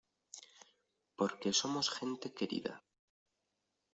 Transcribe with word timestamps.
porque 1.17 1.57
somos 1.61 1.87
gente 1.97 2.27
querida. 2.37 2.73